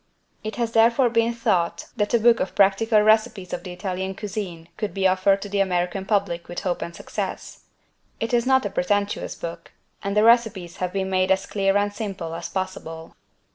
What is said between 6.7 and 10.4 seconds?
of success. It is not a pretentious book, and the